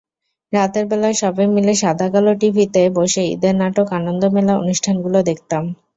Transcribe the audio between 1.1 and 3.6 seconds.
সবাই মিলে সাদাকালো টিভিতে বসে ঈদের